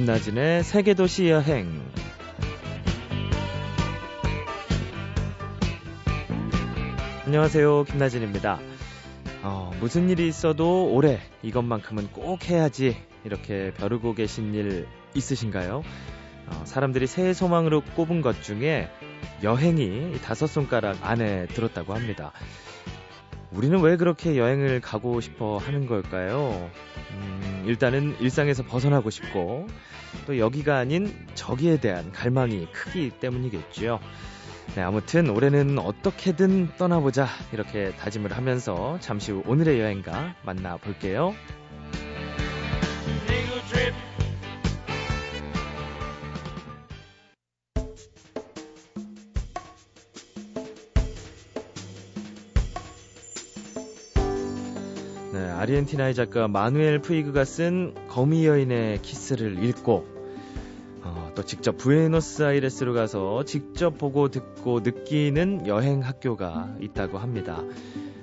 [0.00, 1.68] 김나진의 세계도시 여행.
[7.26, 7.84] 안녕하세요.
[7.84, 8.60] 김나진입니다.
[9.42, 15.82] 어, 무슨 일이 있어도 올해 이것만큼은 꼭 해야지 이렇게 벼르고 계신 일 있으신가요?
[16.46, 18.88] 어, 사람들이 새해 소망으로 꼽은 것 중에
[19.42, 22.32] 여행이 다섯 손가락 안에 들었다고 합니다.
[23.52, 26.70] 우리는 왜 그렇게 여행을 가고 싶어 하는 걸까요?
[27.10, 29.66] 음, 일단은 일상에서 벗어나고 싶고,
[30.26, 33.98] 또 여기가 아닌 저기에 대한 갈망이 크기 때문이겠죠.
[34.76, 41.34] 네, 아무튼 올해는 어떻게든 떠나보자 이렇게 다짐을 하면서 잠시 후 오늘의 여행가 만나볼게요.
[55.32, 60.04] 네, 아르헨티나의 작가 마누엘 푸이그가 쓴 거미 여인의 키스를 읽고
[61.02, 67.62] 어, 또 직접 부에노스아이레스로 가서 직접 보고 듣고 느끼는 여행 학교가 있다고 합니다.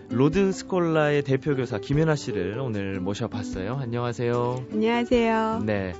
[0.10, 3.78] 로드 스콜라의 대표 교사 김연아 씨를 오늘 모셔봤어요.
[3.82, 4.66] 안녕하세요.
[4.72, 5.64] 안녕하세요.
[5.66, 5.94] 네.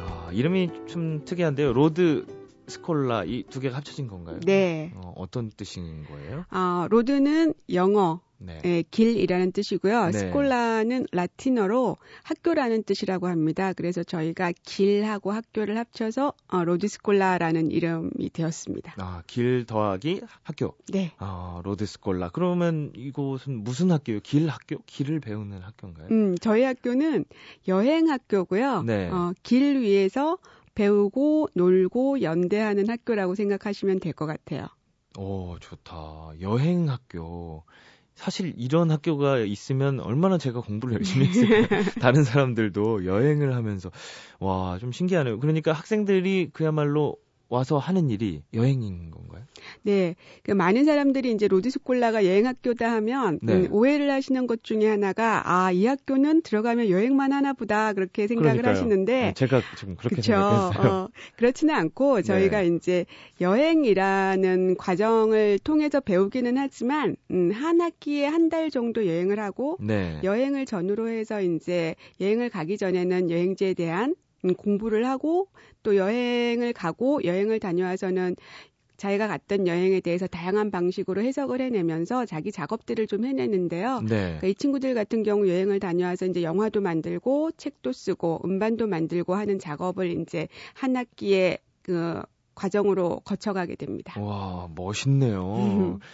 [0.00, 1.72] 어, 이름이 좀 특이한데요.
[1.72, 2.26] 로드
[2.66, 4.38] 스콜라 이 두 개가 합쳐진 건가요?
[4.44, 4.92] 네.
[4.96, 6.44] 어, 어떤 뜻인 거예요?
[6.50, 8.60] 아, road는 영어, 네.
[8.64, 10.06] 예, 길이라는 뜻이고요.
[10.06, 10.12] 네.
[10.12, 13.72] schola는 라틴어로 학교라는 뜻이라고 합니다.
[13.72, 18.94] 그래서 저희가 길하고 학교를 합쳐서 어, 로드 스콜라라는 이름이 되었습니다.
[18.98, 20.76] 아, 길 더하기 학교.
[20.92, 21.12] 네.
[21.18, 22.30] 아, 로드 스콜라.
[22.30, 24.20] 그러면 이곳은 무슨 학교예요?
[24.22, 24.76] 길 학교?
[24.86, 26.08] 길을 배우는 학교인가요?
[26.10, 27.24] 음, 저희 학교는
[27.68, 28.82] 여행 학교고요.
[28.82, 29.08] 네.
[29.08, 30.38] 어, 길 위에서
[30.74, 34.66] 배우고 놀고 연대하는 학교라고 생각하시면 될 것 같아요.
[35.18, 36.32] 오, 좋다.
[36.40, 37.62] 여행 학교.
[38.22, 41.66] 사실 이런 학교가 있으면 얼마나 제가 공부를 열심히 했을까요?
[42.00, 43.90] 다른 사람들도 여행을 하면서
[44.38, 45.40] 와, 좀 신기하네요.
[45.40, 47.16] 그러니까 학생들이 그야말로
[47.52, 49.42] 와서 하는 일이 여행인 건가요?
[49.82, 50.14] 네.
[50.42, 53.52] 그 많은 사람들이 이제 로드스콜라가 여행학교다 하면 네.
[53.52, 58.52] 음, 오해를 하시는 것 중에 하나가 아, 이 학교는 들어가면 여행만 하나 보다 그렇게 생각을
[58.62, 58.72] 그러니까요.
[58.74, 60.32] 하시는데 네, 제가 지금 그렇게 그쵸.
[60.32, 60.92] 생각했어요.
[60.92, 63.04] 어, 그렇지는 않고 저희가 이제
[63.42, 70.20] 여행이라는 과정을 통해서 배우기는 하지만 음, 한 학기에 한 달 정도 여행을 하고 네.
[70.24, 74.14] 여행을 전후로 해서 이제 여행을 가기 전에는 여행지에 대한 음,
[74.56, 75.48] 공부를 하고
[75.82, 78.36] 또 여행을 가고 여행을 다녀와서는
[78.96, 84.00] 자기가 갔던 여행에 대해서 다양한 방식으로 해석을 해내면서 자기 작업들을 좀 해내는데요.
[84.02, 84.08] 네.
[84.08, 89.58] 그러니까 이 친구들 같은 경우 여행을 다녀와서 이제 영화도 만들고 책도 쓰고 음반도 만들고 하는
[89.58, 92.22] 작업을 이제 한 학기에 그
[92.54, 94.20] 과정으로 거쳐가게 됩니다.
[94.20, 95.98] 와, 멋있네요.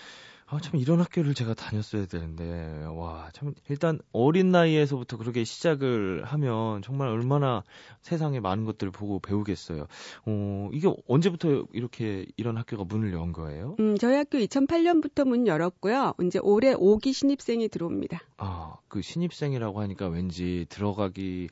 [0.50, 0.56] 음.
[0.56, 6.80] 아, 참, 이런 학교를 제가 다녔어야 되는데, 와, 참, 일단 어린 나이에서부터 그렇게 시작을 하면
[6.82, 7.62] 정말 얼마나
[8.00, 9.86] 세상에 많은 것들을 보고 배우겠어요.
[10.26, 13.76] 어, 이게 언제부터 이렇게 이런 학교가 문을 연 거예요?
[13.78, 16.14] 음, 저희 학교 2008년부터 문 열었고요.
[16.22, 18.20] 이제 올해 5기 신입생이 들어옵니다.
[18.38, 21.48] 아, 그 신입생이라고 하니까 왠지 들어가기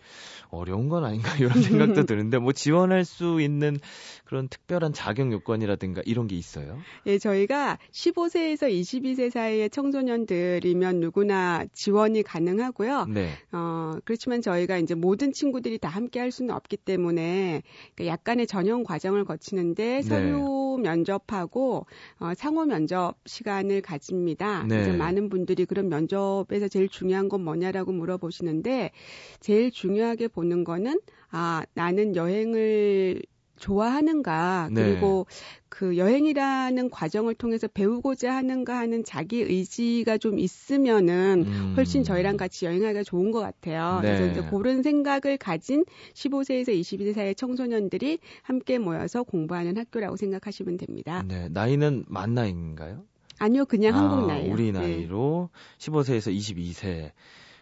[0.49, 3.79] 어려운 건 아닌가 이런 생각도 드는데, 뭐 지원할 수 있는
[4.25, 6.79] 그런 특별한 자격 요건이라든가 이런 게 있어요?
[7.07, 13.07] 예, 저희가 15세에서 22세 사이의 청소년들이면 누구나 지원이 가능하고요.
[13.07, 13.31] 네.
[13.53, 17.63] 어, 그렇지만 저희가 이제 모든 친구들이 다 함께 할 수는 없기 때문에
[17.97, 20.03] 그 약간의 전형 과정을 거치는데 네.
[20.03, 21.87] 서류 면접하고
[22.21, 24.63] 어, 상호 면접 시간을 가집니다.
[24.63, 24.69] 네.
[24.69, 28.93] 그래서 많은 분들이 그런 면접에서 제일 중요한 건 뭐냐라고 물어보시는데
[29.41, 33.23] 제일 중요하게 보는 거는 아, 나는 여행을
[33.59, 34.83] 좋아하는가 네.
[34.83, 35.27] 그리고
[35.69, 41.75] 그 여행이라는 과정을 통해서 배우고자 하는가 하는 자기 의지가 좀 있으면은 음.
[41.77, 44.01] 훨씬 저희랑 같이 여행하기가 좋은 것 같아요.
[44.01, 44.17] 네.
[44.17, 45.85] 그래서 이제 그런 생각을 가진
[46.15, 51.23] 15세에서 22세 사이의 청소년들이 함께 모여서 공부하는 학교라고 생각하시면 됩니다.
[51.27, 53.03] 네, 나이는 만 나이인가요?
[53.39, 54.53] 아니요, 그냥 아, 한국 나이요.
[54.53, 54.79] 우리 네.
[54.79, 57.11] 나이로 15세에서 22세.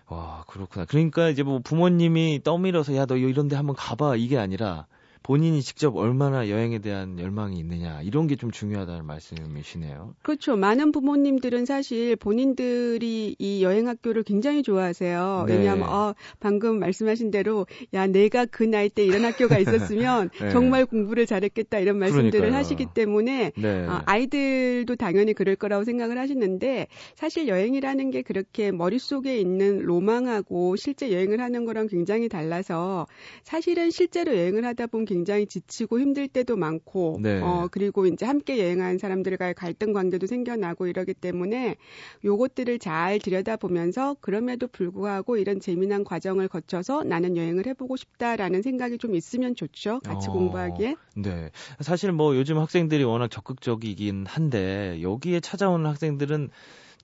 [0.06, 0.84] 와, 그렇구나.
[0.84, 4.16] 그러니까 이제 뭐 부모님이 떠밀어서 야, 너 이런 데 한번 가봐.
[4.16, 4.86] 이게 아니라
[5.24, 8.02] 본인이 직접 얼마나 여행에 대한 열망이 있느냐.
[8.02, 10.14] 이런 게 좀 중요하다는 말씀이시네요.
[10.22, 10.54] 그렇죠.
[10.56, 15.44] 많은 부모님들은 사실 본인들이 이 여행 학교를 굉장히 좋아하세요.
[15.48, 15.56] 네.
[15.56, 19.58] 왜냐하면 어, 방금 말씀하신 대로 야 내가 그 나이 때 이런 학교가
[20.20, 20.50] 있었으면 네.
[20.50, 22.58] 정말 공부를 잘했겠다 이런 말씀들을 그러니까요.
[22.58, 23.86] 하시기 때문에 네.
[23.86, 31.12] 어, 아이들도 당연히 그럴 거라고 생각을 하시는데 사실 여행이라는 게 그렇게 머릿속에 있는 로망하고 실제
[31.12, 33.06] 여행을 하는 거랑 굉장히 달라서
[33.44, 37.40] 사실은 실제로 여행을 하다 보면 굉장히 지치고 힘들 때도 많고, 네.
[37.40, 41.76] 어, 그리고 이제 함께 여행한 사람들과의 갈등 관계도 생겨나고 이러기 때문에
[42.24, 49.14] 요것들을 잘 들여다보면서 그럼에도 불구하고 이런 재미난 과정을 거쳐서 나는 여행을 해보고 싶다라는 생각이 좀
[49.14, 50.00] 있으면 좋죠.
[50.00, 50.96] 같이 어, 공부하기에.
[51.16, 51.50] 네.
[51.80, 56.50] 사실 뭐 요즘 학생들이 워낙 적극적이긴 한데 여기에 찾아오는 학생들은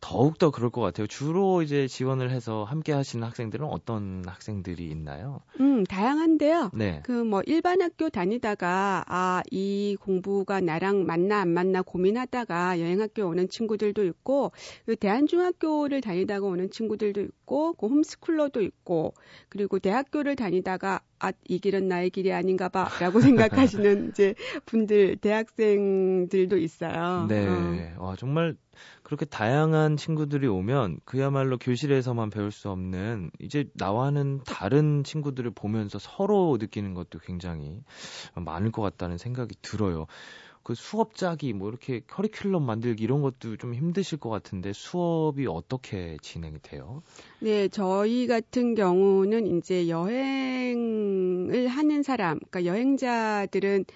[0.01, 1.07] 더욱더 그럴 것 같아요.
[1.07, 5.41] 주로 이제 지원을 해서 함께 하시는 학생들은 어떤 학생들이 있나요?
[5.61, 6.71] 음, 다양한데요.
[6.75, 7.01] 네.
[7.05, 13.49] 그 뭐 일반 학교 다니다가 아, 이 공부가 나랑 맞나 안 맞나 고민하다가 여행학교 오는
[13.49, 14.53] 친구들도 있고
[14.87, 19.15] 그 대한중학교를 다니다가 오는 친구들도 있고 그 홈스쿨러도 있고
[19.49, 26.57] 그리고 대학교를 다니다가 아, 이 길은 나의 길이 아닌가 봐 라고 생각하시는 이제 분들 대학생들도
[26.57, 27.27] 있어요.
[27.29, 27.95] 네.
[27.99, 28.07] 어.
[28.07, 28.57] 와, 정말
[29.11, 36.57] 그렇게 다양한 친구들이 오면 그야말로 교실에서만 배울 수 없는 이제 나와는 다른 친구들을 보면서 서로
[36.61, 37.83] 느끼는 것도 굉장히
[38.37, 40.07] 많을 것 같다는 생각이 들어요.
[40.63, 46.17] 그 수업 짜기 뭐 이렇게 커리큘럼 만들기 이런 것도 좀 힘드실 것 같은데 수업이 어떻게
[46.23, 47.03] 진행이 돼요?
[47.43, 53.87] 네, 저희 같은 경우는 이제 여행을 하는 사람, 그러니까 여행자들은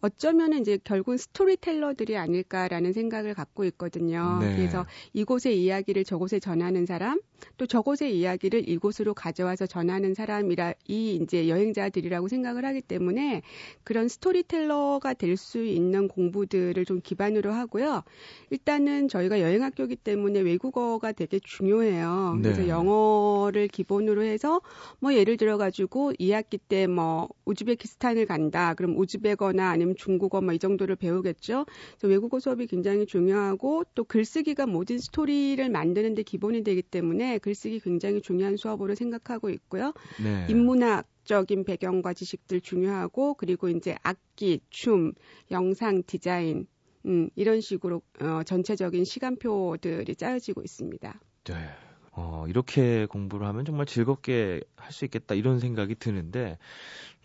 [0.00, 4.38] 어쩌면은 이제 결국은 스토리텔러들이 아닐까라는 생각을 갖고 있거든요.
[4.40, 4.54] 네.
[4.54, 7.20] 그래서 이곳의 이야기를 저곳에 전하는 사람,
[7.56, 13.42] 또 저곳의 이야기를 이곳으로 가져와서 전하는 사람이라 이 이제 여행자들이라고 생각을 하기 때문에
[13.82, 18.04] 그런 스토리텔러가 될 수 있는 공부들을 좀 기반으로 하고요.
[18.50, 22.34] 일단은 저희가 여행학교이기 때문에 외국어가 되게 중요해요.
[22.36, 22.42] 네.
[22.42, 24.60] 그래서 영 어를 기본으로 해서
[25.00, 28.74] 뭐 예를 들어 가지고 2학기 때 뭐 우즈베키스탄을 간다.
[28.74, 31.66] 그럼 우즈베거나 아니면 중국어 뭐 이 정도를 배우겠죠.
[31.98, 37.80] 그래서 외국어 수업이 굉장히 중요하고 또 글쓰기가 모든 스토리를 만드는 데 기본이 되기 때문에 글쓰기
[37.80, 39.92] 굉장히 중요한 수업으로 생각하고 있고요.
[40.22, 40.46] 네.
[40.48, 45.12] 인문학 적인 배경과 지식들 중요하고 그리고 이제 악기, 춤,
[45.50, 46.66] 영상 디자인
[47.06, 51.20] 음, 이런 식으로 어, 전체적인 시간표들이 짜여지고 있습니다.
[51.44, 51.54] 네.
[52.16, 56.58] 어, 이렇게 공부를 하면 정말 즐겁게 할 수 있겠다 이런 생각이 드는데,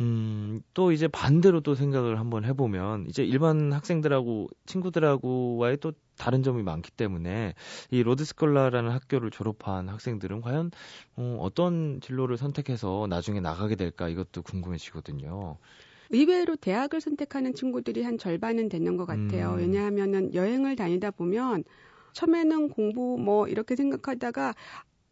[0.02, 6.64] 음, 또 이제 반대로 또 생각을 한번 해보면, 이제 일반 학생들하고 친구들하고와의 또 다른 점이
[6.64, 7.54] 많기 때문에,
[7.92, 10.72] 이 로드스콜라라는 학교를 졸업한 학생들은 과연,
[11.18, 15.58] 어, 어떤 진로를 선택해서 나중에 나가게 될까 이것도 궁금해지거든요.
[16.12, 19.52] 의외로 대학을 선택하는 친구들이 한 절반은 되는 것 같아요.
[19.52, 19.58] 음.
[19.58, 21.64] 왜냐하면은 여행을 다니다 보면
[22.20, 24.54] 처음에는 공부 뭐 이렇게 생각하다가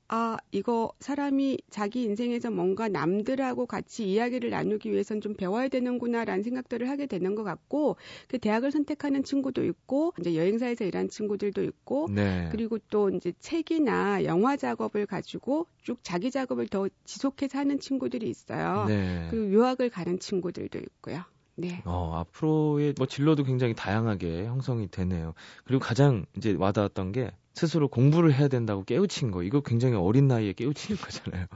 [0.10, 6.90] 아, 이거 사람이 자기 인생에서 뭔가 남들하고 같이 이야기를 나누기 위해선 좀 배워야 되는구나라는 생각들을
[6.90, 7.98] 하게 되는 것 같고,
[8.30, 12.48] 그 대학을 선택하는 친구도 있고, 이제 여행사에서 일하는 친구들도 있고, 네.
[12.54, 18.86] 그리고 또 이제 책이나 영화 작업을 가지고 쭉 자기 작업을 더 지속해서 하는 친구들이 있어요.
[18.86, 19.28] 네.
[19.30, 21.26] 그리고 유학을 가는 친구들도 있고요.
[21.60, 21.82] 네.
[21.86, 25.34] 어, 앞으로의 뭐 진로도 굉장히 다양하게 형성이 되네요.
[25.66, 29.42] 그리고 가장 이제 와닿았던 게 스스로 공부를 해야 된다고 깨우친 거.
[29.42, 31.48] 이거 굉장히 어린 나이에 깨우치는 거잖아요.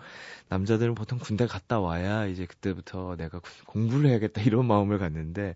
[0.50, 5.53] 남자들은 보통 군대 갔다 와야 이제 그때부터 내가 공부를 해야겠다 이런 마음을 갖는데,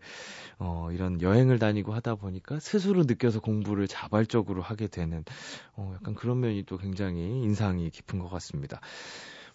[0.59, 5.25] 어, 이런 여행을 다니고 하다 보니까 스스로 느껴서 공부를 자발적으로 하게 되는,
[5.75, 8.81] 어, 약간 그런 면이 또 굉장히 인상이 깊은 것 같습니다.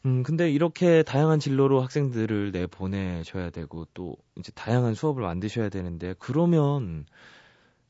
[0.06, 6.14] 음, 근데 이렇게 다양한 진로로 학생들을 내 보내셔야 되고 또 이제 다양한 수업을 만드셔야 되는데
[6.19, 7.05] 그러면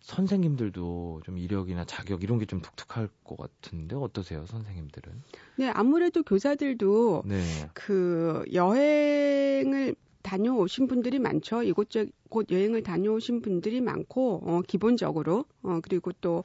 [0.01, 5.12] 선생님들도 좀 이력이나 자격 이런 게 좀 독특할 것 같은데 어떠세요, 선생님들은?
[5.56, 7.41] 네, 아무래도 교사들도 네.
[7.75, 11.63] 그 여행을 다녀오신 분들이 많죠.
[11.63, 15.44] 이곳저곳 여행을 다녀오신 분들이 많고, 어, 기본적으로.
[15.63, 16.44] 어, 그리고 또,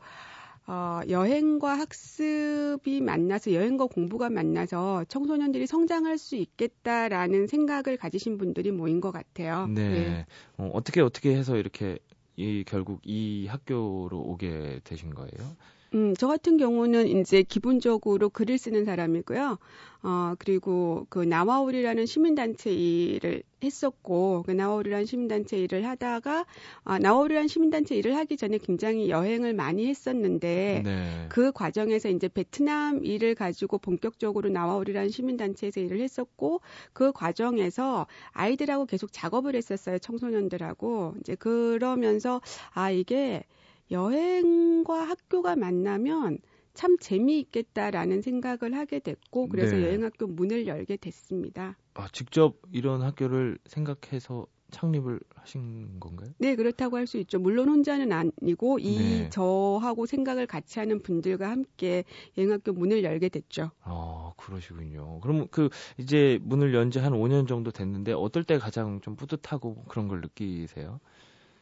[0.68, 9.00] 어, 여행과 학습이 만나서, 여행과 공부가 만나서 청소년들이 성장할 수 있겠다라는 생각을 가지신 분들이 모인
[9.00, 9.68] 것 같아요.
[9.68, 9.90] 네.
[9.90, 10.26] 네.
[10.58, 12.00] 어, 어떻게 어떻게 해서 이렇게
[12.36, 15.56] 이 결국 이 학교로 오게 되신 거예요?
[15.96, 19.58] 음, 저 같은 경우는 이제 기본적으로 글을 쓰는 사람이고요.
[20.04, 26.46] 어, 그리고 그 나와울이라는 시민단체 일을 했었고, 그 나와울이라는 시민단체 일을 하다가,
[26.84, 31.26] 아, 나와울이라는 시민단체 일을 하기 전에 굉장히 여행을 많이 했었는데, 네.
[31.30, 36.60] 그 과정에서 이제 베트남 일을 가지고 본격적으로 나와울이라는 시민단체에서 일을 했었고,
[36.92, 41.16] 그 과정에서 아이들하고 계속 작업을 했었어요, 청소년들하고.
[41.22, 42.42] 이제 그러면서,
[42.74, 43.44] 아, 이게
[43.92, 46.40] 여행과 학교가 만나면
[46.74, 49.84] 참 재미있겠다라는 생각을 하게 됐고 그래서 네.
[49.84, 51.78] 여행학교 문을 열게 됐습니다.
[51.94, 56.32] 아, 직접 이런 학교를 생각해서 창립을 하신 건가요?
[56.38, 57.40] 네, 그렇다고 할 수 있죠.
[57.40, 59.30] 물론 혼자는 아니고 이 네.
[59.30, 62.04] 저하고 생각을 같이 하는 분들과 함께
[62.38, 63.72] 여행학교 문을 열게 됐죠.
[63.82, 65.22] 아, 그러시군요.
[65.22, 69.86] 그럼 그 이제 문을 연 지 한 5년 정도 됐는데 어떨 때 가장 좀 뿌듯하고
[69.88, 71.00] 그런 걸 느끼세요?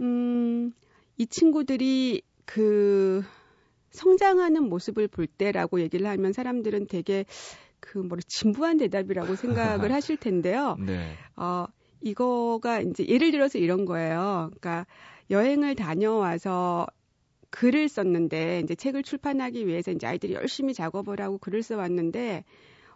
[0.02, 0.74] 음,
[1.18, 3.24] 이 친구들이 그
[3.92, 7.26] 성장하는 모습을 볼 때라고 얘기를 하면 사람들은 되게
[7.80, 10.78] 그 뭐라 진부한 대답이라고 생각을 하실 텐데요.
[10.80, 11.16] 네.
[11.36, 11.66] 어,
[12.02, 14.50] 이거가 이제 예를 들어서 이런 거예요.
[14.60, 14.86] 그러니까
[15.30, 16.88] 여행을 다녀와서
[17.50, 22.44] 글을 썼는데 이제 책을 출판하기 위해서 이제 아이들이 열심히 작업을 하고 글을 써왔는데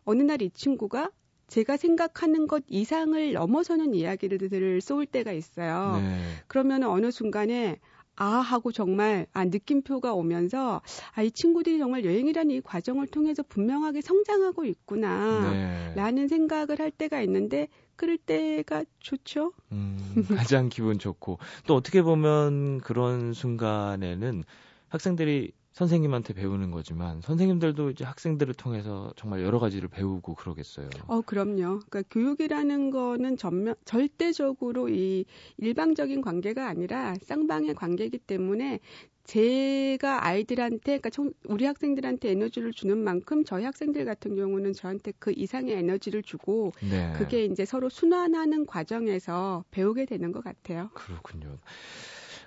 [0.03, 1.11] 어느 날 이 친구가
[1.47, 5.97] 제가 생각하는 것 이상을 넘어서는 이야기를 쏠 때가 있어요.
[6.01, 6.19] 네.
[6.47, 7.79] 그러면 어느 순간에
[8.17, 10.81] 아 하고 정말 아 느낌표가 오면서
[11.13, 16.27] 아 이 친구들이 정말 여행이라는 이 과정을 통해서 분명하게 성장하고 있구나라는 네.
[16.27, 19.51] 생각을 할 때가 있는데 그럴 때가 좋죠.
[19.73, 19.97] 음,
[20.49, 24.43] 가장 기분 좋고 또 어떻게 보면 그런 순간에는
[24.87, 30.89] 학생들이 선생님한테 배우는 거지만 선생님들도 이제 학생들을 통해서 정말 여러 가지를 배우고 그러겠어요.
[31.05, 31.81] 어, 그럼요.
[31.87, 35.25] 그러니까 교육이라는 거는 전면 절대적으로 이
[35.57, 38.79] 일방적인 관계가 아니라 쌍방의 관계이기 때문에
[39.25, 45.75] 제가 아이들한테 그러니까 우리 학생들한테 에너지를 주는 만큼 저희 학생들 같은 경우는 저한테 그 이상의
[45.75, 47.13] 에너지를 주고 네.
[47.15, 50.89] 그게 이제 서로 순환하는 과정에서 배우게 되는 것 같아요.
[50.95, 51.59] 그렇군요.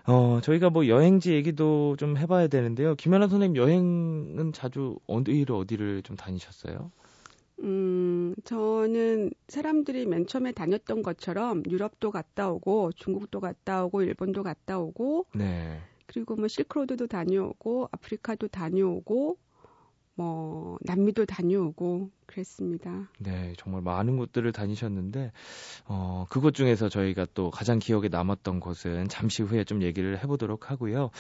[0.07, 2.95] 어, 저희가 뭐 여행지 얘기도 좀 해봐야 되는데요.
[2.95, 6.91] 김연아 선생님 여행은 자주 어디를 어디를 좀 다니셨어요?
[7.63, 14.79] 음, 저는 사람들이 맨 처음에 다녔던 것처럼 유럽도 갔다 오고 중국도 갔다 오고 일본도 갔다
[14.79, 15.79] 오고 네.
[16.07, 19.39] 그리고 뭐 실크로드도 다녀오고 아프리카도 다녀오고
[20.21, 23.09] 뭐 남미도 다녀오고 그랬습니다.
[23.19, 25.33] 네, 정말 많은 곳들을 다니셨는데
[25.87, 31.11] 어 그곳 중에서 저희가 또 가장 기억에 남았던 곳은 잠시 후에 좀 얘기를 해보도록 하고요.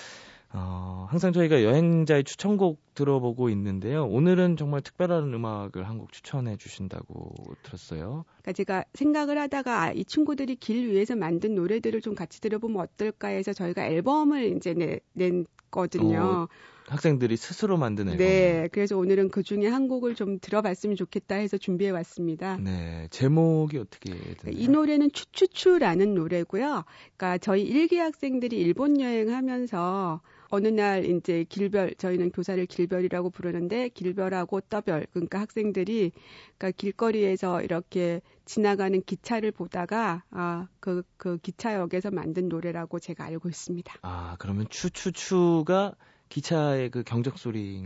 [0.53, 4.05] 어, 항상 저희가 여행자의 추천곡 들어보고 있는데요.
[4.07, 8.25] 오늘은 정말 특별한 음악을 한 곡 추천해 주신다고 들었어요.
[8.43, 13.29] 그러니까 제가 생각을 하다가 아, 이 친구들이 길 위에서 만든 노래들을 좀 같이 들어보면 어떨까
[13.29, 16.21] 해서 저희가 앨범을 이제 내, 냈거든요.
[16.21, 16.49] 어,
[16.91, 18.19] 학생들이 스스로 만든 앨범.
[18.19, 22.57] 네, 그래서 오늘은 그 중에 한 곡을 좀 들어봤으면 좋겠다 해서 준비해 왔습니다.
[22.57, 24.53] 네, 제목이 어떻게 되나요?
[24.53, 26.85] 이 노래는 추추추라는 노래고요.
[27.17, 30.21] 그러니까 저희 일기 학생들이 일본 여행하면서
[30.51, 36.11] 어느 날 이제 길별 저희는 교사를 길별이라고 부르는데 길별하고 떠별 그러니까 학생들이
[36.59, 43.95] 그러니까 길거리에서 이렇게 지나가는 기차를 보다가 아그그 그 기차역에서 만든 노래라고 제가 알고 있습니다.
[44.03, 45.95] 아 그러면 추추추가
[46.31, 47.85] 기차의 그 경적 소리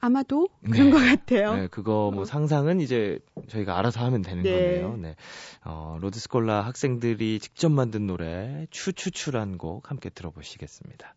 [0.00, 0.70] 아마도 네.
[0.70, 1.54] 그런 것 같아요.
[1.56, 2.24] 네, 그거 뭐 어.
[2.26, 4.52] 상상은 이제 저희가 알아서 하면 되는 네.
[4.52, 4.96] 거네요.
[4.98, 5.16] 네.
[5.64, 11.14] 어, 로드스콜라 학생들이 직접 만든 노래 추추추란 곡 함께 들어보시겠습니다.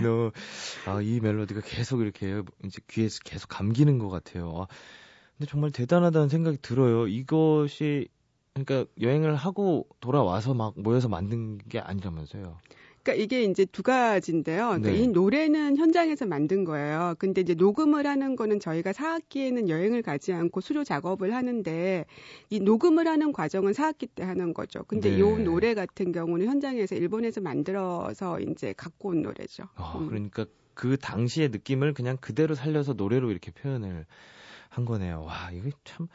[0.00, 0.32] 너,
[0.86, 4.52] 아, 이 멜로디가 계속 이렇게 이제 귀에서 계속 감기는 것 같아요.
[4.56, 4.66] 아,
[5.36, 7.06] 근데 정말 대단하다는 생각이 들어요.
[7.06, 8.08] 이것이
[8.54, 12.58] 그러니까 여행을 하고 돌아와서 막 모여서 만든 게 아니라면서요.
[13.08, 14.66] 그러니까 이게 이제 두 가지인데요.
[14.66, 14.98] 그러니까 네.
[14.98, 17.14] 이 노래는 현장에서 만든 거예요.
[17.18, 22.04] 근데 이제 녹음을 하는 거는 저희가 4학기에는 여행을 가지 않고 수료 작업을 하는데
[22.50, 24.84] 이 녹음을 하는 과정은 4학기 때 하는 거죠.
[24.84, 25.16] 근데 네.
[25.16, 29.64] 이 노래 같은 경우는 현장에서 일본에서 만들어서 이제 갖고 온 노래죠.
[29.76, 30.08] 아, 음.
[30.08, 34.04] 그러니까 그 당시의 느낌을 그냥 그대로 살려서 노래로 이렇게 표현을
[34.68, 35.22] 한 거네요.
[35.22, 36.08] 와, 이거 참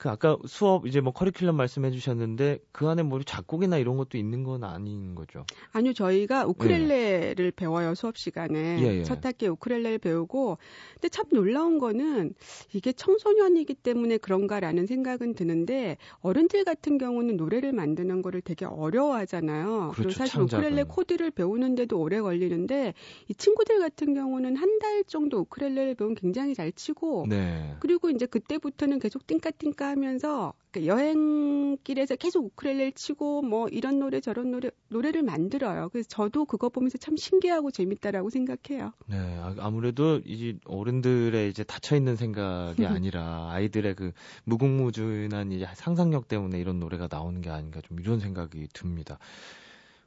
[0.00, 4.44] 그 아까 수업 이제 뭐 커리큘럼 말씀해 주셨는데 그 안에 뭐 작곡이나 이런 것도 있는
[4.44, 5.44] 건 아닌 거죠?
[5.72, 7.50] 아니요, 저희가 우크렐레를 예.
[7.50, 9.02] 배워요 수업 시간에 예, 예.
[9.04, 10.56] 첫 학기 우크렐레를 배우고
[10.94, 12.32] 근데 참 놀라운 거는
[12.72, 19.92] 이게 청소년이기 때문에 그런가라는 생각은 드는데 어른들 같은 경우는 노래를 만드는 거를 되게 어려워하잖아요.
[19.94, 20.64] 그렇죠, 사실 창작은.
[20.64, 22.94] 우크렐레 코드를 배우는데도 오래 걸리는데
[23.28, 27.76] 이 친구들 같은 경우는 한 달 정도 우크렐레를 배우면 굉장히 잘 치고 네.
[27.80, 34.50] 그리고 이제 그때부터는 계속 띵까띵까 하면서 그 여행길에서 계속 우크렐레를 치고 뭐 이런 노래 저런
[34.50, 35.88] 노래 노래를 만들어요.
[35.90, 38.92] 그래서 저도 그거 보면서 참 신기하고 재밌다라고 생각해요.
[39.06, 44.12] 네, 아, 아무래도 이제 어른들의 이제 닫혀 있는 생각이 아니라 아이들의 그
[44.44, 49.18] 무궁무진한 이제 상상력 때문에 이런 노래가 나오는 게 아닌가 좀 이런 생각이 듭니다.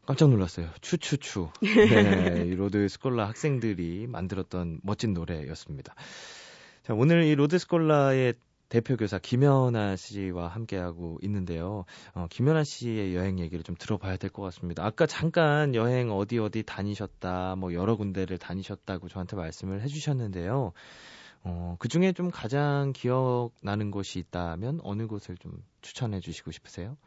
[0.05, 0.69] 깜짝 놀랐어요.
[0.81, 1.49] 추추추.
[1.61, 1.61] 네,
[2.47, 5.93] 이 로드 스콜라 학생들이 만들었던 멋진 노래였습니다.
[6.83, 8.33] 자, 오늘 이 로드 스콜라의
[8.73, 11.85] 대표 교사 김연아 씨와 함께하고 있는데요.
[12.15, 14.83] 어, 김연아 씨의 여행 얘기를 좀 들어봐야 될 것 같습니다.
[14.83, 20.73] 아까 잠깐 여행 어디 어디 다니셨다, 뭐 여러 군데를 다니셨다고 저한테 말씀을 해주셨는데요.
[21.43, 26.97] 어, 그 중에 좀 가장 기억나는 곳이 있다면 어느 곳을 좀 추천해 주시고 싶으세요?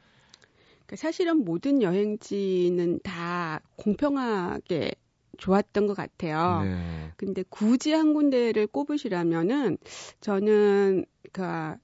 [0.86, 4.92] 그 사실은 모든 여행지는 다 공평하게
[5.38, 6.62] 좋았던 것 같아요.
[6.64, 7.12] 네.
[7.16, 9.78] 근데 굳이 한 군데를 꼽으시라면은
[10.20, 11.42] 저는 그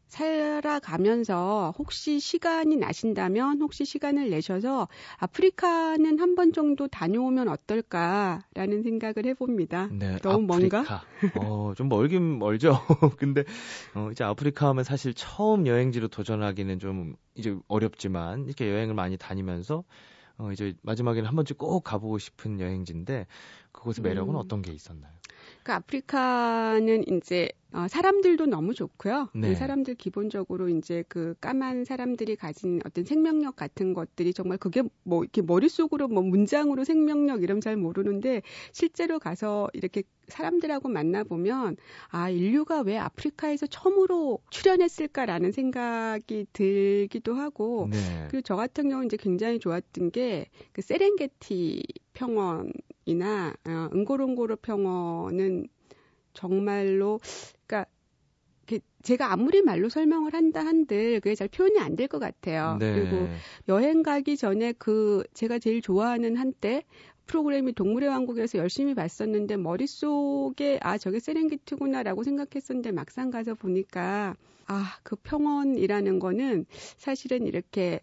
[0.09, 9.89] 살아가면서 혹시 시간이 나신다면 혹시 시간을 내셔서 아프리카는 한 번 정도 다녀오면 어떨까라는 생각을 해봅니다.
[9.93, 10.79] 네, 너무 아프리카.
[10.79, 11.07] 뭔가?
[11.35, 12.73] 어, 좀 멀긴 멀죠.
[13.19, 13.45] 근데
[13.95, 19.85] 어, 이제 아프리카 하면 사실 처음 여행지로 도전하기는 좀 이제 어렵지만 이렇게 여행을 많이 다니면서
[20.43, 23.27] 어, 이제 마지막에는 한 번쯤 꼭 가보고 싶은 여행지인데
[23.71, 24.39] 그곳의 매력은 음.
[24.39, 25.13] 어떤 게 있었나요?
[25.63, 29.31] 그 아프리카는 이제 어, 사람들도 너무 좋고요.
[29.35, 29.55] 네.
[29.55, 35.41] 사람들 기본적으로 이제 그 까만 사람들이 가진 어떤 생명력 같은 것들이 정말 그게 뭐 이렇게
[35.41, 38.43] 머릿속으로 뭐 문장으로 생명력 이름 잘 모르는데
[38.73, 41.77] 실제로 가서 이렇게 사람들하고 만나보면
[42.11, 47.99] 아, 인류가 왜 아프리카에서 처음으로 출연했을까라는 생각이 들기도 하고 네.
[48.31, 50.43] 그리고 저 같은 경우는 이제 굉장히 좋았던 게
[50.73, 51.83] 그 세렝게티
[52.15, 52.73] 평원
[53.05, 55.67] 이나 어, 응고롱고로 평원은
[56.35, 57.21] 정말로
[57.67, 57.91] 그러니까
[59.03, 62.77] 제가 아무리 말로 설명을 한다 한들 그게 잘 표현이 안 될 것 같아요.
[62.79, 62.95] 네.
[62.95, 63.29] 그리고
[63.69, 66.85] 여행 가기 전에 그 제가 제일 좋아하는 한때
[67.27, 75.17] 프로그램이 동물의 왕국에서 열심히 봤었는데 머릿속에 아 저게 세렝게티구나라고 생각했었는데 막상 가서 보니까 아 그
[75.17, 76.67] 평원이라는 거는
[76.97, 78.01] 사실은 이렇게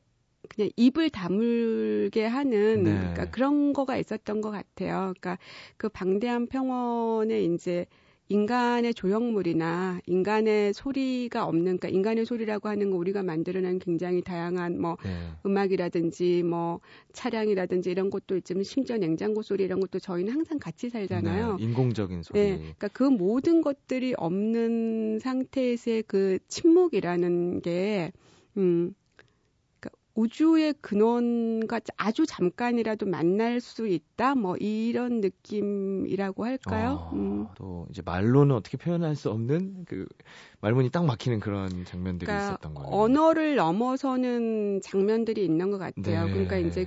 [0.47, 2.91] 그냥 입을 다물게 하는 네.
[2.91, 5.13] 그러니까 그런 거가 있었던 것 같아요.
[5.19, 5.37] 그러니까
[5.77, 7.85] 그 방대한 평원에 이제
[8.29, 14.97] 인간의 조형물이나 인간의 소리가 없는 그러니까 인간의 소리라고 하는 거 우리가 만들어낸 굉장히 다양한 뭐
[15.03, 15.09] 네.
[15.45, 16.79] 음악이라든지 뭐
[17.11, 21.57] 차량이라든지 이런 것도 있지만 심지어 냉장고 소리 이런 것도 저희는 항상 같이 살잖아요.
[21.57, 22.39] 네, 인공적인 소리.
[22.39, 28.11] 네, 그러니까 그 모든 것들이 없는 상태에서의 그 침묵이라는 게
[28.57, 28.93] 음,
[30.19, 36.99] 우주의 근원과 아주 잠깐이라도 만날 수 있다 뭐 이런 느낌이라고 할까요?
[36.99, 37.47] 어, 음.
[37.55, 40.05] 또 이제 말로는 어떻게 표현할 수 없는 그
[40.59, 42.91] 말문이 딱 막히는 그런 장면들이 그러니까 있었던 거예요.
[42.91, 46.25] 언어를 넘어서는 장면들이 있는 것 같아요.
[46.25, 46.31] 네.
[46.33, 46.85] 그러니까 이제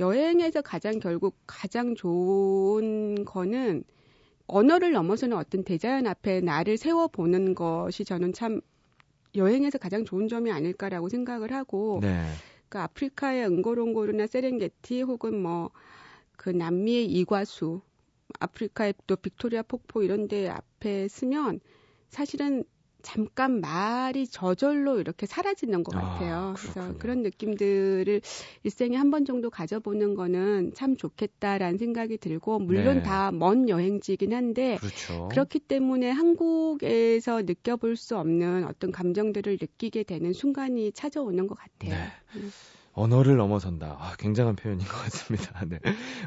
[0.00, 3.84] 여행에서 가장 결국 가장 좋은 거는
[4.48, 8.60] 언어를 넘어서는 어떤 대자연 앞에 나를 세워 보는 것이 저는 참
[9.36, 12.24] 여행에서 가장 좋은 점이 아닐까라고 생각을 하고 네.
[12.72, 15.70] 그 아프리카의 응고롱고르나 세렝게티 혹은 뭐
[16.42, 17.82] 그 남미의 이과수,
[18.40, 21.60] 아프리카의 또 빅토리아 폭포 이런 데 앞에 쓰면
[22.08, 22.64] 사실은
[23.02, 26.36] 잠깐 말이 저절로 이렇게 사라지는 것 아, 같아요.
[26.36, 28.20] 아, 그래서 그런 느낌들을
[28.64, 33.02] 일생에 한 번 정도 가져보는 거는 참 좋겠다라는 생각이 들고 물론 네.
[33.02, 35.28] 다먼 여행지이긴 한데 그렇죠.
[35.30, 41.90] 그렇기 때문에 한국에서 느껴볼 수 없는 어떤 감정들을 느끼게 되는 순간이 찾아오는 것 같아요.
[41.90, 42.12] 네.
[42.36, 42.52] 음.
[42.94, 43.96] 언어를 넘어선다.
[43.98, 45.64] 아, 굉장한 표현인 것 같습니다.
[45.68, 45.78] 네.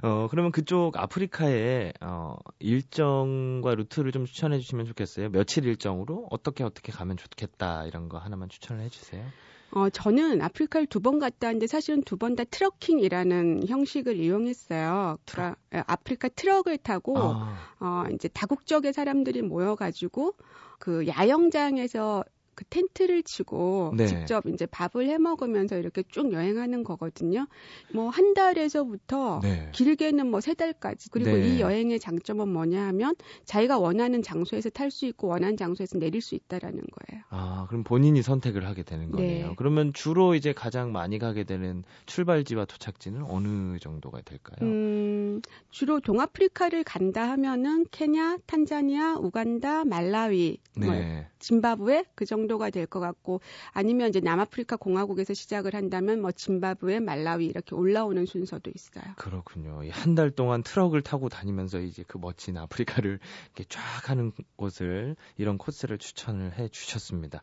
[0.01, 5.30] 어, 그러면 그쪽 아프리카의 어, 일정과 루트를 좀 추천해 주시면 좋겠어요.
[5.30, 9.23] 며칠 일정으로 어떻게 어떻게 가면 좋겠다 이런 거 하나만 추천을 해 주세요.
[9.71, 15.17] 어, 저는 아프리카를 두 번 갔다 왔는데 사실은 두 번 다 trucking이라는 형식을 이용했어요.
[15.25, 17.58] 그러니까 아프리카 트럭을 타고 아.
[17.80, 20.34] 어, 이제 다국적의 사람들이 모여가지고
[20.80, 22.23] 그 야영장에서
[22.55, 24.07] 그 텐트를 치고 네.
[24.07, 27.47] 직접 이제 밥을 해 먹으면서 이렇게 쭉 여행하는 거거든요.
[27.93, 29.69] 뭐 한 달에서부터 네.
[29.73, 31.09] 길게는 뭐 세 달까지.
[31.09, 31.55] 그리고 네.
[31.55, 33.15] 이 여행의 장점은 뭐냐 하면
[33.45, 37.23] 자기가 원하는 장소에서 탈 수 있고 원하는 장소에서 내릴 수 있다라는 거예요.
[37.29, 39.47] 아, 그럼 본인이 선택을 하게 되는 거네요.
[39.49, 39.53] 네.
[39.57, 44.57] 그러면 주로 이제 가장 많이 가게 되는 출발지와 도착지는 어느 정도가 될까요?
[44.61, 45.41] 음,
[45.71, 51.27] 주로 동아프리카를 간다 하면은 케냐, 탄자니아, 우간다, 말라위, 뭐 네.
[51.39, 56.99] 짐바브웨 그 정도 정도가 될 것 같고 아니면 이제 남아프리카 공화국에서 시작을 한다면 뭐 짐바브웨,
[56.99, 59.03] 말라위 이렇게 올라오는 순서도 있어요.
[59.17, 59.81] 그렇군요.
[59.91, 63.19] 한 달 동안 트럭을 타고 다니면서 이제 그 멋진 아프리카를
[63.55, 67.41] 이렇게 쫙 하는 곳을 이런 코스를 추천을 해 주셨습니다.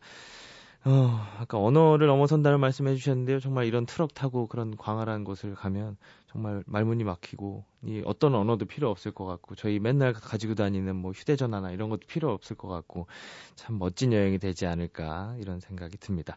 [0.85, 3.39] 어, 아까 언어를 넘어선다는 말씀해 주셨는데요.
[3.39, 5.95] 정말 이런 트럭 타고 그런 광활한 곳을 가면
[6.27, 11.11] 정말 말문이 막히고 이 어떤 언어도 필요 없을 것 같고 저희 맨날 가지고 다니는 뭐
[11.13, 13.07] 휴대전화나 이런 것도 필요 없을 것 같고
[13.55, 16.35] 참 멋진 여행이 되지 않을까 이런 생각이 듭니다.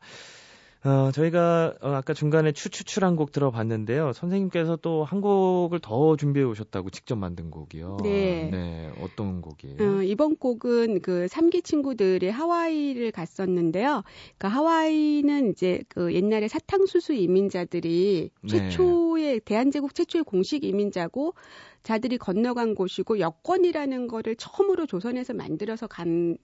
[0.87, 4.13] 어, 저희가 어, 아까 중간에 추추추란 곡 들어봤는데요.
[4.13, 7.99] 선생님께서 또 한 곡을 더 준비해 오셨다고 직접 만든 곡이요.
[8.03, 8.49] 네.
[8.51, 8.93] 네.
[9.01, 9.77] 어떤 곡이에요?
[9.81, 14.03] 어, 이번 곡은 그 삼기 친구들이 하와이를 갔었는데요.
[14.39, 18.49] 그 하와이는 이제 그 옛날에 사탕수수 이민자들이 네.
[18.49, 21.35] 최초의 대한제국 최초의 공식 이민자고
[21.83, 26.37] 자들이 건너간 곳이고 여권이라는 거를 처음으로 조선에서 만들어서 간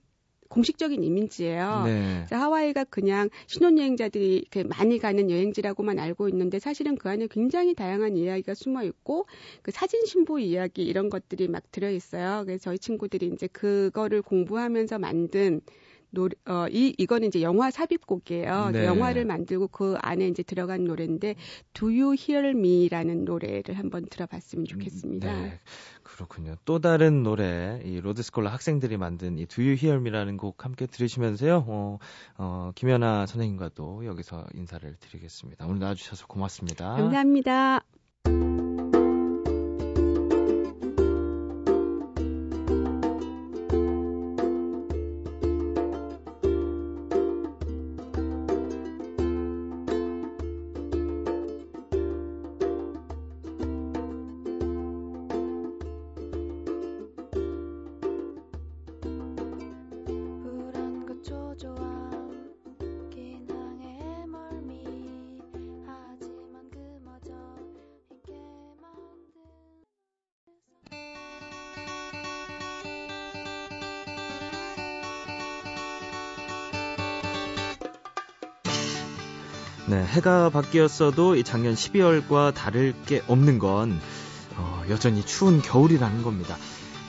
[0.52, 1.82] 공식적인 이민지예요.
[1.86, 2.26] 네.
[2.30, 8.54] 하와이가 그냥 신혼여행자들이 이렇게 많이 가는 여행지라고만 알고 있는데 사실은 그 안에 굉장히 다양한 이야기가
[8.54, 9.26] 숨어 있고
[9.62, 12.42] 그 사진 신부 이야기 이런 것들이 막 들어 있어요.
[12.44, 15.62] 그래서 저희 친구들이 이제 그거를 공부하면서 만든
[16.12, 18.70] 노래, 어, 이, 이거는 이제 영화 삽입곡이에요.
[18.70, 18.80] 네.
[18.80, 21.34] 그 영화를 만들고 그 안에 이제 들어간 노래인데,
[21.72, 25.40] Do You Hear Me?라는 노래를 한번 들어봤으면 좋겠습니다.
[25.40, 25.58] 네,
[26.02, 26.54] 그렇군요.
[26.64, 31.64] 또 다른 노래, 이 로드스콜라 학생들이 만든 이 Do You Hear Me라는 곡 함께 들으시면서요.
[31.66, 31.98] 어,
[32.36, 35.66] 어, 김연아 선생님과도 여기서 인사를 드리겠습니다.
[35.66, 36.96] 오늘 나와주셔서 고맙습니다.
[36.96, 37.82] 감사합니다.
[79.92, 84.00] 네, 해가 바뀌었어도 이 작년 12월과 다를 게 없는 건
[84.56, 86.56] 어, 여전히 추운 겨울이라는 겁니다.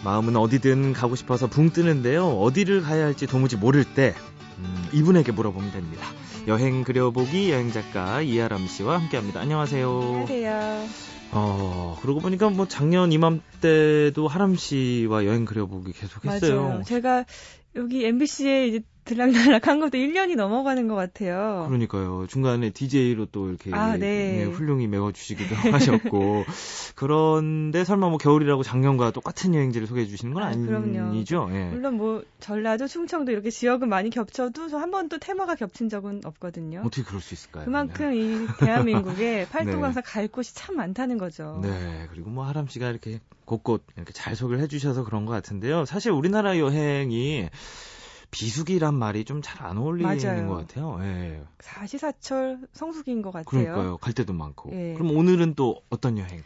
[0.03, 2.27] 마음은 어디든 가고 싶어서 붕 뜨는데요.
[2.27, 4.13] 어디를 가야 할지 도무지 모를 때
[4.57, 6.05] 음, 이분에게 물어보면 됩니다.
[6.47, 9.39] 여행 그려보기 여행 작가 이하람 씨와 함께합니다.
[9.39, 9.99] 안녕하세요.
[10.01, 10.87] 안녕하세요.
[11.31, 16.61] 어, 그러고 보니까 뭐 작년 이맘때도 하람 씨와 여행 그려보기 계속했어요.
[16.61, 16.83] 맞아요.
[16.83, 17.23] 제가
[17.77, 21.65] 여기 MBC에 이제 들락날락 한 것도 1년이 넘어가는 것 같아요.
[21.67, 22.27] 그러니까요.
[22.27, 24.41] 중간에 DJ로 또 이렇게 아, 네.
[24.41, 26.45] 예, 훌륭히 메워주시기도 하셨고
[26.95, 30.47] 그런데 설마 뭐 겨울이라고 작년과 똑같은 여행지를 소개해 주시는 건 아.
[30.47, 31.49] 아니죠?
[31.51, 31.65] 예.
[31.65, 36.81] 물론 뭐 전라도, 충청도 이렇게 지역은 많이 겹쳐도 저 한 번도 테마가 겹친 적은 없거든요.
[36.85, 37.63] 어떻게 그럴 수 있을까요?
[37.63, 39.79] 그만큼 이 대한민국에 팔도 네.
[39.79, 41.61] 강사 갈 곳이 참 많다는 거죠.
[41.63, 45.85] 네, 그리고 뭐 하람 씨가 이렇게 곳곳 이렇게 잘 소개를 해 주셔서 그런 것 같은데요.
[45.85, 47.47] 사실 우리나라 여행이
[48.33, 50.47] 비수기란 말이 좀 잘 안 어울리는 맞아요.
[50.47, 50.97] 것 같아요.
[51.01, 51.41] 예.
[51.59, 53.45] 사시사철 성수기인 것 같아요.
[53.45, 53.97] 그러니까요.
[53.97, 54.71] 갈 데도 많고.
[54.73, 54.93] 예.
[54.95, 56.43] 그럼 오늘은 또 어떤 여행?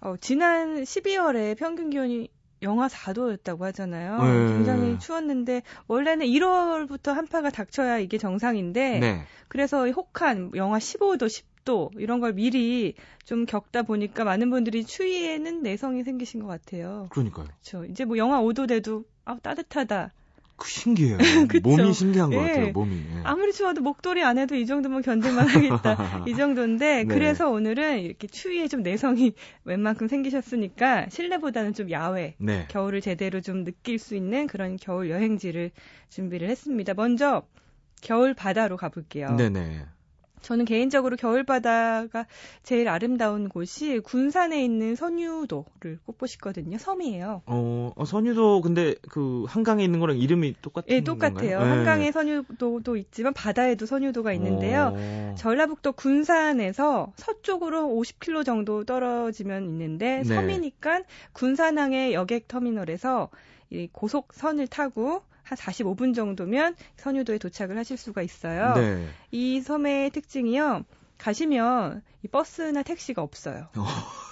[0.00, 2.28] 어, 지난 12월에 평균 기온이
[2.62, 4.22] 영하 4도였다고 하잖아요.
[4.22, 4.52] 네.
[4.52, 9.22] 굉장히 추웠는데 원래는 1월부터 한파가 닥쳐야 이게 정상인데 네.
[9.48, 11.26] 그래서 이 혹한 영하 15도,
[11.64, 17.06] 10도 이런 걸 미리 좀 겪다 보니까 많은 분들이 추위에는 내성이 생기신 것 같아요.
[17.10, 17.46] 그러니까요.
[17.46, 17.84] 그렇죠.
[17.86, 20.12] 이제 뭐 영하 5도 돼도 아 따뜻하다.
[20.60, 21.16] 그 신기해요.
[21.64, 22.48] 몸이 신기한 것 예.
[22.48, 22.72] 같아요.
[22.72, 22.94] 몸이.
[22.94, 23.20] 예.
[23.24, 26.24] 아무리 추워도 목도리 안 해도 이 정도면 견딜만 하겠다.
[26.28, 27.04] 이 정도인데 네.
[27.04, 29.32] 그래서 오늘은 이렇게 추위에 좀 내성이
[29.64, 32.66] 웬만큼 생기셨으니까 실내보다는 좀 야외 네.
[32.68, 35.70] 겨울을 제대로 좀 느낄 수 있는 그런 겨울 여행지를
[36.10, 36.92] 준비를 했습니다.
[36.94, 37.42] 먼저
[38.02, 39.36] 겨울 바다로 가볼게요.
[39.36, 39.86] 네네.
[40.42, 42.26] 저는 개인적으로 겨울 바다가
[42.62, 46.78] 제일 아름다운 곳이 군산에 있는 선유도를 꼽고 싶거든요.
[46.78, 47.42] 섬이에요.
[47.46, 51.58] 어, 어, 선유도 근데 그 한강에 있는 거랑 이름이 똑같은 예, 똑같아요.
[51.58, 51.58] 건가요?
[51.60, 51.70] 네.
[51.70, 54.92] 한강에 선유도도 있지만 바다에도 선유도가 있는데요.
[54.94, 55.34] 어.
[55.36, 60.24] 전라북도 군산에서 서쪽으로 50km 정도 떨어지면 있는데 네.
[60.24, 63.30] 섬이니까 군산항의 여객 터미널에서
[63.70, 68.72] 이 고속선을 타고 한 45분 정도면 선유도에 도착을 하실 수가 있어요.
[68.74, 69.08] 네.
[69.32, 70.84] 이 섬의 특징이요.
[71.18, 73.66] 가시면 이 버스나 택시가 없어요.
[73.76, 73.84] 어.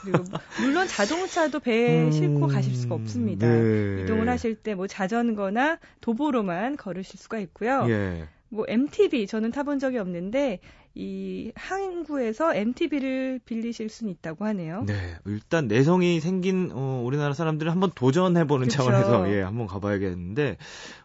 [0.05, 3.49] 그리고 뭐- 물론 자동차도 배에 음, 싣고 가실 수가 없습니다.
[3.49, 4.03] 네.
[4.05, 7.85] 이동을 하실 때 뭐 자전거나 도보로만 걸으실 수가 있고요.
[7.89, 8.29] 예.
[8.49, 10.61] 뭐 MTB 저는 타본 적이 없는데
[10.99, 14.83] 이 항구에서 MTB를 빌리실 수는 있다고 하네요.
[14.85, 14.95] 네.
[15.27, 18.83] 일단 내성이 생긴 어, 우리나라 사람들은 한번 도전해보는 그쵸.
[18.83, 20.57] 차원에서 예, 한번 가봐야겠는데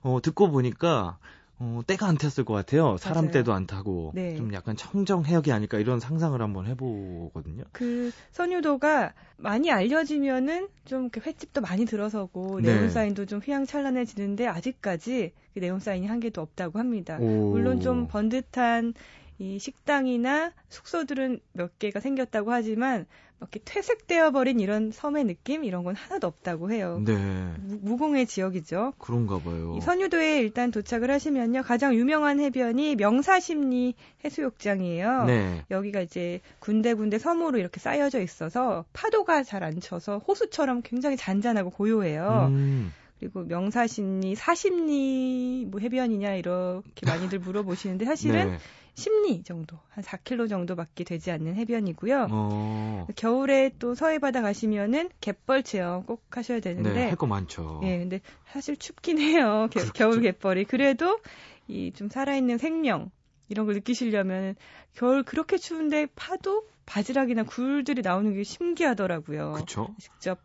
[0.01, 1.19] 어, 듣고 보니까
[1.59, 2.97] 어, 때가 안 탔을 것 같아요.
[2.97, 3.31] 사람 맞아요.
[3.33, 4.35] 때도 안 타고 네.
[4.35, 7.63] 좀 약간 청정 해역이 아닐까 이런 상상을 한번 해보거든요.
[7.71, 12.73] 그 선유도가 많이 알려지면은 좀 이렇게 횟집도 많이 들어서고 네.
[12.73, 17.19] 네온 사인도 좀 휘황찬란해지는데 아직까지 그 네온 사인이 한 개도 없다고 합니다.
[17.21, 17.51] 오.
[17.51, 18.95] 물론 좀 번듯한
[19.39, 23.05] 이 식당이나 숙소들은 몇 개가 생겼다고 하지만
[23.41, 27.01] 이렇게 퇴색되어 버린 이런 섬의 느낌 이런 건 하나도 없다고 해요.
[27.03, 27.13] 네,
[27.59, 28.93] 무- 무공의 지역이죠.
[28.99, 29.73] 그런가 봐요.
[29.77, 31.63] 이 선유도에 일단 도착을 하시면요.
[31.63, 35.25] 가장 유명한 해변이 명사심리 해수욕장이에요.
[35.25, 35.65] 네.
[35.71, 42.47] 여기가 이제 군데군데 섬으로 이렇게 쌓여져 있어서 파도가 잘 안 쳐서 호수처럼 굉장히 잔잔하고 고요해요.
[42.51, 48.57] 음, 그리고 명사심리, 사심리 뭐 해변이냐 이렇게 많이들 물어보시는데 사실은 네.
[48.95, 52.27] 심리 정도, 한 4km 정도밖에 되지 않는 해변이고요.
[52.31, 57.81] 어, 겨울에 또 서해 바다 가시면은 갯벌 체험 꼭 하셔야 되는데 네, 할거 많죠.
[57.83, 59.67] 예, 근데 사실 춥긴 해요.
[59.73, 59.93] 겨, 그렇겠죠.
[59.93, 60.65] 겨울 갯벌이.
[60.65, 61.19] 그래도
[61.67, 63.09] 이 좀 살아있는 생명
[63.49, 64.55] 이런 걸 느끼시려면
[64.93, 69.53] 겨울 그렇게 추운데 파도, 바지락이나 굴들이 나오는 게 신기하더라고요.
[69.53, 69.87] 그쵸?
[69.97, 70.39] 직접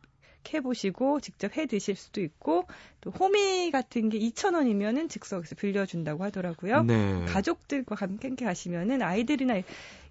[0.48, 2.64] 캐 보시고 직접 해 드실 수도 있고
[3.02, 6.84] 또 호미 같은 게 2,000원이면은 즉석에서 빌려준다고 하더라고요.
[6.84, 7.24] 네.
[7.26, 9.60] 가족들과 함께 가시면은 아이들이나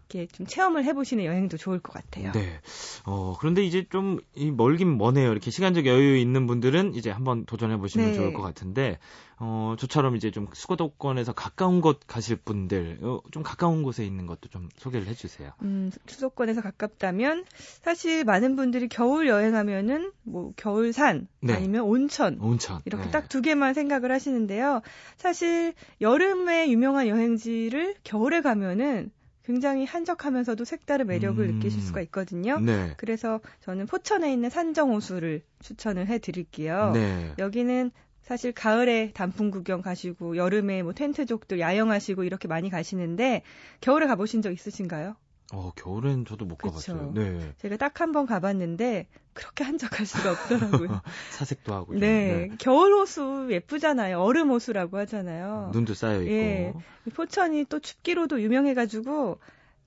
[0.09, 2.31] 이렇게 좀 체험을 해보시는 여행도 좋을 것 같아요.
[2.31, 2.59] 네.
[3.05, 5.31] 어, 그런데 이제 좀, 이 멀긴 머네요.
[5.31, 8.13] 이렇게 시간적 여유 있는 분들은 이제 한번 도전해보시면 네.
[8.13, 8.99] 좋을 것 같은데,
[9.39, 14.49] 어, 저처럼 이제 좀 수도권에서 가까운 곳 가실 분들, 어, 좀 가까운 곳에 있는 것도
[14.49, 15.51] 좀 소개를 해주세요.
[15.61, 17.45] 음, 수도권에서 가깝다면
[17.83, 21.53] 사실 많은 분들이 겨울 여행하면은 뭐 겨울산 네.
[21.53, 22.81] 아니면 온천 온천.
[22.85, 23.11] 이렇게 네.
[23.11, 24.81] 딱두 개만 생각을 하시는데요.
[25.17, 29.11] 사실 여름에 유명한 여행지를 겨울에 가면은
[29.47, 31.55] 굉장히 한적하면서도 색다른 매력을 음.
[31.55, 32.59] 느끼실 수가 있거든요.
[32.59, 32.93] 네.
[32.97, 36.91] 그래서 저는 포천에 있는 산정호수를 추천을 해드릴게요.
[36.93, 37.33] 네.
[37.39, 37.91] 여기는
[38.23, 43.43] 사실 가을에 단풍 구경 가시고 여름에 뭐 텐트족들 야영하시고 이렇게 많이 가시는데
[43.79, 45.15] 겨울에 가보신 적 있으신가요?
[45.53, 46.71] 어, 겨울엔 저도 못 그쵸.
[46.93, 47.11] 가봤어요.
[47.13, 47.53] 네.
[47.57, 50.89] 제가 딱 한 번 가봤는데 그렇게 한적할 수가 없더라고요.
[51.31, 51.93] 사색도 하고.
[51.93, 54.19] 좀, 네, 겨울 호수 예쁘잖아요.
[54.19, 55.69] 얼음 호수라고 하잖아요.
[55.73, 56.31] 눈도 쌓여 있고.
[56.31, 56.73] 예.
[57.05, 59.39] 이 포천이 또 춥기로도 유명해 가지고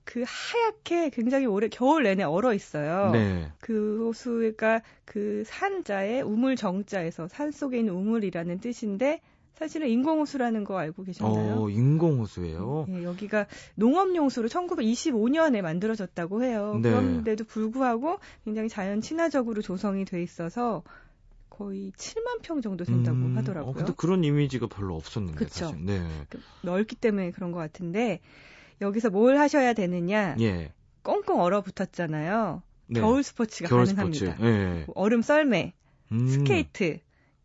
[0.03, 3.11] 그 하얗게 굉장히 오래 겨울 내내 얼어 있어요.
[3.11, 3.51] 네.
[3.59, 9.21] 그 호수가 그 산자에 우물 정자에서 산 속에 있는 우물이라는 뜻인데
[9.53, 11.61] 사실은 인공호수라는 거 알고 계셨나요?
[11.61, 12.87] 어, 인공호수예요.
[12.89, 16.79] 예, 여기가 농업용수로 1925년에 만들어졌다고 해요.
[16.81, 16.89] 네.
[16.89, 20.83] 그런데도 불구하고 굉장히 자연 친화적으로 조성이 돼 있어서
[21.49, 23.69] 거의 7만 평 정도 된다고 음, 하더라고요.
[23.69, 25.67] 어, 근데 그런 이미지가 별로 없었는데 그쵸.
[25.67, 25.85] 사실.
[25.85, 26.07] 네.
[26.29, 28.19] 그 넓기 때문에 그런 것 같은데
[28.81, 30.35] 여기서 뭘 하셔야 되느냐?
[30.39, 30.73] 예.
[31.03, 32.63] 꽁꽁 얼어붙었잖아요.
[32.87, 32.99] 네.
[32.99, 34.25] 겨울 스포츠가 겨울 가능합니다.
[34.25, 34.43] 스포츠.
[34.43, 34.85] 예.
[34.95, 35.73] 얼음 썰매,
[36.13, 36.27] 음.
[36.27, 36.99] 스케이트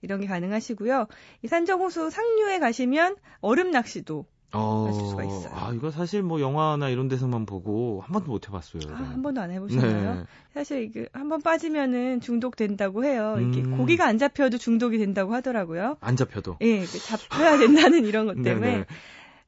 [0.06, 1.06] 이런 게 가능하시고요.
[1.42, 5.50] 이 산정호수 상류에 가시면 얼음 낚시도 어, 하실 수가 있어요.
[5.52, 8.82] 아, 이거 사실 뭐 영화나 이런 데서만 보고 한 번도 못 해봤어요.
[8.94, 8.94] 아.
[8.96, 10.14] 한 번도 안 해보셨나요?
[10.14, 10.24] 네.
[10.54, 13.36] 사실 이게 한 번 빠지면은 중독된다고 해요.
[13.40, 13.76] 이게 음.
[13.76, 15.96] 고기가 안 잡혀도 중독이 된다고 하더라고요.
[16.00, 16.58] 안 잡혀도.
[16.60, 18.84] 예, 그 잡혀야 된다는 이런 것 때문에 네네.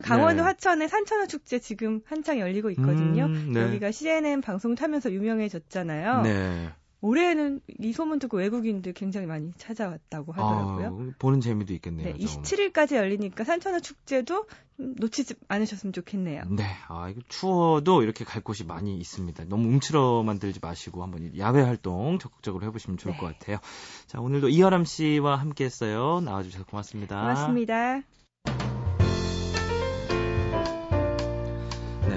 [0.03, 0.49] 강원도 네.
[0.49, 3.25] 화천에 산천어 축제 지금 한창 열리고 있거든요.
[3.27, 3.63] 음, 네.
[3.63, 6.23] 여기가 CNN 방송 타면서 유명해졌잖아요.
[6.23, 6.69] 네.
[7.01, 11.11] 올해는 이 소문 듣고 외국인들 굉장히 많이 찾아왔다고 하더라고요.
[11.11, 12.13] 아, 보는 재미도 있겠네요.
[12.13, 12.43] 네, 좀.
[12.43, 16.43] 27일까지 열리니까 산천어 축제도 좀 놓치지 않으셨으면 좋겠네요.
[16.51, 19.45] 네, 아, 이거 추워도 이렇게 갈 곳이 많이 있습니다.
[19.45, 23.21] 너무 움츠러 만 들지 마시고 한번 야외 활동 적극적으로 해보시면 좋을 네.
[23.21, 23.59] 것 같아요.
[24.07, 26.21] 자, 오늘도 이하람 씨와 함께 했어요.
[26.25, 27.21] 나와주셔서 고맙습니다.
[27.21, 28.18] 고맙습니다.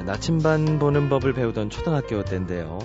[0.02, 2.80] 네, 나침반 보는 법을 배우던 초등학교 때인데요.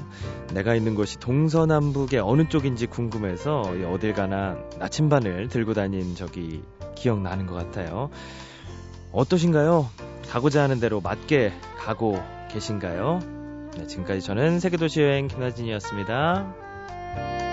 [0.52, 6.62] 내가 있는 곳이 동서남북의 어느 쪽인지 궁금해서 이 어딜 가나 나침반을 들고 다닌 적이
[6.94, 8.10] 기억나는 것 같아요.
[9.12, 9.88] 어떠신가요?
[10.28, 13.20] 가고자 하는 대로 맞게 가고 계신가요?
[13.78, 17.45] 네, 지금까지 저는 세계도시 여행 김나진이었습니다.